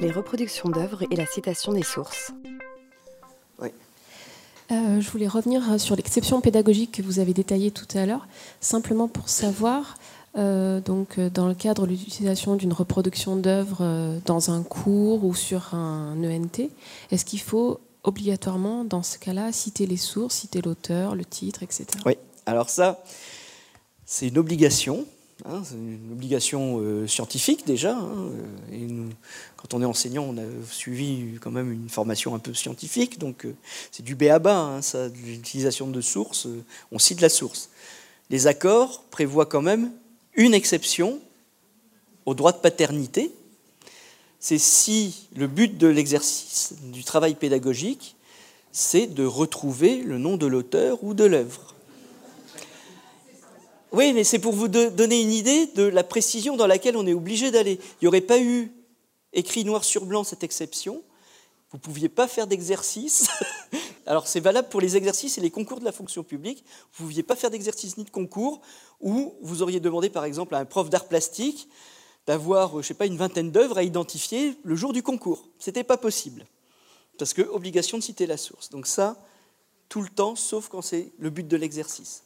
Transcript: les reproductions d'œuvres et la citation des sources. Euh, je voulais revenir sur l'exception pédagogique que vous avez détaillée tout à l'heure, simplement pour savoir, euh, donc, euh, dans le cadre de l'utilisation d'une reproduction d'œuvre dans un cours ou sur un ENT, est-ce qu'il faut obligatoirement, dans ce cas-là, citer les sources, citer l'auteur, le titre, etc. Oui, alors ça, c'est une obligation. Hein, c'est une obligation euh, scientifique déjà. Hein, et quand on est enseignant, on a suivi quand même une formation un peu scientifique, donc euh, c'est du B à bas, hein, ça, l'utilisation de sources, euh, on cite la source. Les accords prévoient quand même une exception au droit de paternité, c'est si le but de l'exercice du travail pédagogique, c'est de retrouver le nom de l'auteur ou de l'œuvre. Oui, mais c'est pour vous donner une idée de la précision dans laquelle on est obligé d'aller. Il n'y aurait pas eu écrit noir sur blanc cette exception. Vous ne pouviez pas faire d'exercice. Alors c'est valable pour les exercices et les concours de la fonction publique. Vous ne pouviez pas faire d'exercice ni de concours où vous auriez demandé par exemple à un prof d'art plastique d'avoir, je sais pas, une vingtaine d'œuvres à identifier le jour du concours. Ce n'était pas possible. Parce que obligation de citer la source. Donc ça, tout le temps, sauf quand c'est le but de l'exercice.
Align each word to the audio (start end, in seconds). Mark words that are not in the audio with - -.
les 0.00 0.10
reproductions 0.10 0.68
d'œuvres 0.68 1.02
et 1.10 1.16
la 1.16 1.26
citation 1.26 1.72
des 1.72 1.82
sources. 1.82 2.32
Euh, 4.70 5.00
je 5.00 5.10
voulais 5.10 5.26
revenir 5.26 5.80
sur 5.80 5.96
l'exception 5.96 6.40
pédagogique 6.40 6.92
que 6.92 7.02
vous 7.02 7.18
avez 7.18 7.34
détaillée 7.34 7.72
tout 7.72 7.88
à 7.94 8.06
l'heure, 8.06 8.28
simplement 8.60 9.08
pour 9.08 9.28
savoir, 9.28 9.98
euh, 10.38 10.80
donc, 10.80 11.18
euh, 11.18 11.28
dans 11.28 11.48
le 11.48 11.54
cadre 11.54 11.86
de 11.86 11.90
l'utilisation 11.90 12.54
d'une 12.54 12.72
reproduction 12.72 13.34
d'œuvre 13.34 14.20
dans 14.26 14.52
un 14.52 14.62
cours 14.62 15.24
ou 15.24 15.34
sur 15.34 15.74
un 15.74 16.22
ENT, 16.22 16.70
est-ce 17.10 17.24
qu'il 17.24 17.40
faut 17.40 17.80
obligatoirement, 18.04 18.84
dans 18.84 19.02
ce 19.02 19.18
cas-là, 19.18 19.50
citer 19.50 19.86
les 19.86 19.96
sources, 19.96 20.36
citer 20.36 20.62
l'auteur, 20.62 21.16
le 21.16 21.24
titre, 21.24 21.64
etc. 21.64 21.86
Oui, 22.06 22.16
alors 22.46 22.70
ça, 22.70 23.02
c'est 24.06 24.28
une 24.28 24.38
obligation. 24.38 25.04
Hein, 25.46 25.62
c'est 25.64 25.74
une 25.74 26.12
obligation 26.12 26.80
euh, 26.80 27.06
scientifique 27.06 27.66
déjà. 27.66 27.96
Hein, 27.96 28.30
et 28.72 28.86
quand 29.56 29.72
on 29.72 29.80
est 29.80 29.86
enseignant, 29.86 30.24
on 30.24 30.36
a 30.36 30.44
suivi 30.70 31.38
quand 31.40 31.50
même 31.50 31.72
une 31.72 31.88
formation 31.88 32.34
un 32.34 32.38
peu 32.38 32.52
scientifique, 32.52 33.18
donc 33.18 33.46
euh, 33.46 33.54
c'est 33.90 34.02
du 34.02 34.14
B 34.14 34.24
à 34.24 34.38
bas, 34.38 34.58
hein, 34.58 34.82
ça, 34.82 35.08
l'utilisation 35.08 35.88
de 35.88 36.00
sources, 36.00 36.46
euh, 36.46 36.62
on 36.92 36.98
cite 36.98 37.20
la 37.20 37.30
source. 37.30 37.70
Les 38.28 38.46
accords 38.46 39.02
prévoient 39.10 39.46
quand 39.46 39.62
même 39.62 39.90
une 40.34 40.52
exception 40.52 41.20
au 42.26 42.34
droit 42.34 42.52
de 42.52 42.58
paternité, 42.58 43.32
c'est 44.40 44.58
si 44.58 45.28
le 45.36 45.46
but 45.46 45.78
de 45.78 45.86
l'exercice 45.86 46.74
du 46.82 47.02
travail 47.02 47.34
pédagogique, 47.34 48.16
c'est 48.72 49.06
de 49.06 49.24
retrouver 49.24 50.02
le 50.02 50.18
nom 50.18 50.36
de 50.36 50.46
l'auteur 50.46 51.02
ou 51.02 51.14
de 51.14 51.24
l'œuvre. 51.24 51.74
Oui, 53.92 54.12
mais 54.12 54.22
c'est 54.22 54.38
pour 54.38 54.52
vous 54.52 54.68
donner 54.68 55.20
une 55.20 55.32
idée 55.32 55.66
de 55.66 55.82
la 55.82 56.04
précision 56.04 56.56
dans 56.56 56.68
laquelle 56.68 56.96
on 56.96 57.06
est 57.06 57.12
obligé 57.12 57.50
d'aller. 57.50 57.80
Il 58.00 58.04
n'y 58.04 58.08
aurait 58.08 58.20
pas 58.20 58.38
eu 58.38 58.72
écrit 59.32 59.64
noir 59.64 59.82
sur 59.82 60.06
blanc 60.06 60.22
cette 60.22 60.44
exception. 60.44 61.02
Vous 61.70 61.78
ne 61.78 61.82
pouviez 61.82 62.08
pas 62.08 62.28
faire 62.28 62.46
d'exercice. 62.46 63.28
Alors 64.06 64.28
c'est 64.28 64.40
valable 64.40 64.68
pour 64.68 64.80
les 64.80 64.96
exercices 64.96 65.38
et 65.38 65.40
les 65.40 65.50
concours 65.50 65.80
de 65.80 65.84
la 65.84 65.92
fonction 65.92 66.22
publique. 66.22 66.64
Vous 66.94 67.04
ne 67.04 67.08
pouviez 67.08 67.22
pas 67.24 67.34
faire 67.34 67.50
d'exercice 67.50 67.96
ni 67.96 68.04
de 68.04 68.10
concours 68.10 68.60
où 69.00 69.34
vous 69.42 69.62
auriez 69.62 69.80
demandé 69.80 70.08
par 70.08 70.24
exemple 70.24 70.54
à 70.54 70.58
un 70.58 70.64
prof 70.64 70.88
d'art 70.88 71.06
plastique 71.06 71.68
d'avoir, 72.26 72.80
je 72.82 72.86
sais 72.86 72.94
pas, 72.94 73.06
une 73.06 73.16
vingtaine 73.16 73.50
d'œuvres 73.50 73.78
à 73.78 73.82
identifier 73.82 74.56
le 74.62 74.76
jour 74.76 74.92
du 74.92 75.02
concours. 75.02 75.48
Ce 75.58 75.70
n'était 75.70 75.84
pas 75.84 75.96
possible. 75.96 76.44
Parce 77.18 77.34
que 77.34 77.42
obligation 77.42 77.98
de 77.98 78.02
citer 78.02 78.26
la 78.26 78.36
source. 78.36 78.70
Donc 78.70 78.86
ça, 78.86 79.16
tout 79.88 80.02
le 80.02 80.08
temps, 80.08 80.36
sauf 80.36 80.68
quand 80.68 80.82
c'est 80.82 81.10
le 81.18 81.30
but 81.30 81.46
de 81.46 81.56
l'exercice. 81.56 82.22